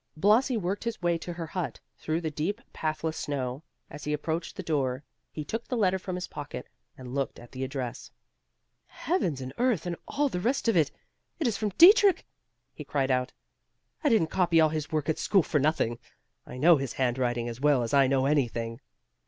[0.17, 3.61] Blasi worked his way to her hut, through the deep, pathless snow.
[3.87, 6.65] As he approached the door, he took the letter from his pocket,
[6.97, 8.09] and looked at the address.
[8.87, 10.89] "Heavens and earth and all the rest of it!
[11.39, 12.25] It is from Dietrich!"
[12.73, 13.31] he cried out.
[14.03, 15.99] "I didn't copy all his work at school for nothing.
[16.47, 18.81] I know his hand writing as well as I know anything!"